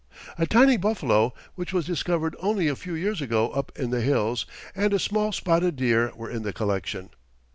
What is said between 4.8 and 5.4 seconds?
a small